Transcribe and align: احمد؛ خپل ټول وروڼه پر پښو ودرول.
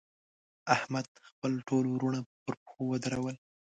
احمد؛ 0.75 1.07
خپل 1.27 1.51
ټول 1.67 1.83
وروڼه 1.89 2.19
پر 2.43 2.53
پښو 2.63 2.83
ودرول. 2.91 3.35